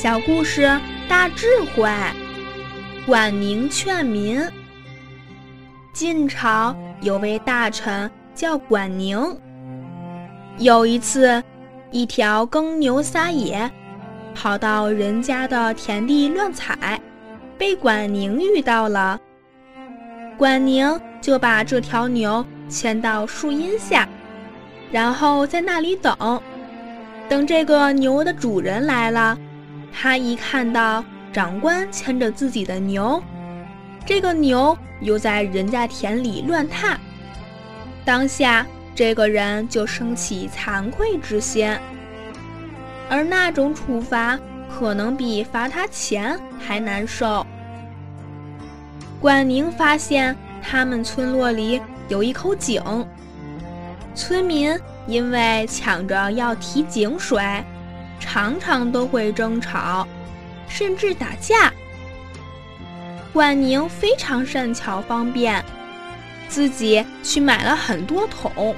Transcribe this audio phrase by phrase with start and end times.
[0.00, 1.90] 小故事大智慧，
[3.04, 4.40] 管宁劝民。
[5.92, 9.18] 晋朝有位大臣叫管宁。
[10.56, 11.42] 有一次，
[11.90, 13.68] 一条耕牛撒野，
[14.36, 17.00] 跑到人家的田地乱踩，
[17.58, 19.18] 被管宁遇到了。
[20.36, 20.88] 管宁
[21.20, 24.08] 就把这条牛牵到树荫下，
[24.92, 26.40] 然后在那里等。
[27.28, 29.36] 等这个牛的主人来了。
[29.92, 33.22] 他一看到长官牵着自己的牛，
[34.06, 36.98] 这个牛又在人家田里乱踏，
[38.04, 41.76] 当下这个人就生起惭愧之心，
[43.08, 47.46] 而那种处罚可能比罚他钱还难受。
[49.20, 52.82] 管宁发现他们村落里有一口井，
[54.14, 57.42] 村民因为抢着要提井水。
[58.20, 60.06] 常常都会争吵，
[60.68, 61.72] 甚至打架。
[63.32, 65.64] 管宁非常善巧方便，
[66.48, 68.74] 自己去买了很多桶，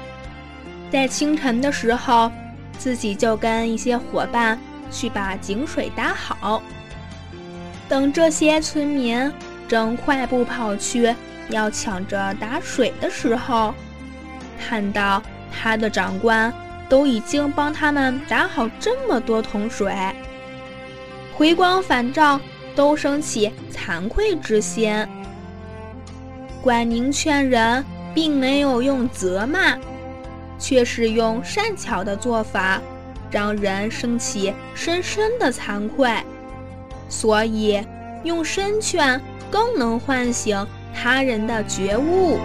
[0.91, 2.31] 在清晨的时候，
[2.77, 4.59] 自己就跟一些伙伴
[4.91, 6.61] 去把井水打好。
[7.87, 9.31] 等这些村民
[9.67, 11.13] 正快步跑去
[11.49, 13.73] 要抢着打水的时候，
[14.59, 16.53] 看到他的长官。
[16.91, 19.95] 都已经帮他们打好这么多桶水，
[21.33, 22.37] 回光返照，
[22.75, 25.07] 都升起惭愧之心。
[26.61, 27.81] 管宁劝人，
[28.13, 29.77] 并没有用责骂，
[30.59, 32.81] 却是用善巧的做法，
[33.31, 36.11] 让人生起深深的惭愧。
[37.07, 37.81] 所以，
[38.25, 42.37] 用深劝更能唤醒他人的觉悟。